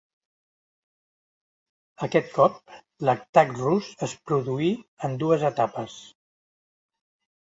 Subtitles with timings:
[2.07, 2.57] Aquest cop,
[3.09, 4.73] l'atac rus es produí
[5.09, 5.99] en dues etapes.